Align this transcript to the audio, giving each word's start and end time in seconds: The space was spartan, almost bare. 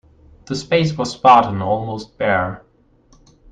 The 0.45 0.55
space 0.55 0.97
was 0.97 1.11
spartan, 1.11 1.61
almost 1.61 2.17
bare. 2.17 2.65